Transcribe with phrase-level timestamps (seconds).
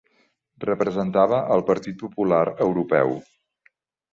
[0.63, 3.15] Representava al Partit Popular Europeu.